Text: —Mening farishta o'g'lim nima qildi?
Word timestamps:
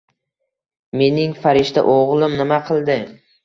—Mening 1.03 1.37
farishta 1.45 1.87
o'g'lim 1.99 2.37
nima 2.43 2.61
qildi? 2.73 3.01